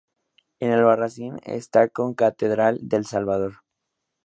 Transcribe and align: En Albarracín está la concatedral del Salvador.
En 0.59 0.71
Albarracín 0.71 1.39
está 1.43 1.81
la 1.81 1.89
concatedral 1.89 2.79
del 2.81 3.05
Salvador. 3.05 3.57